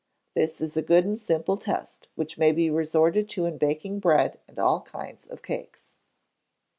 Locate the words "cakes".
5.43-5.93